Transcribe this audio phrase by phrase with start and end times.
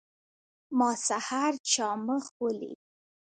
[0.77, 2.79] ما سحر چا مخ ولید.